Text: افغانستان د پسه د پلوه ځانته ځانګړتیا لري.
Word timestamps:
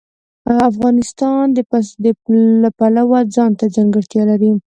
افغانستان 0.69 1.43
د 1.57 1.59
پسه 1.69 1.93
د 2.63 2.65
پلوه 2.77 3.19
ځانته 3.35 3.65
ځانګړتیا 3.75 4.23
لري. 4.31 4.51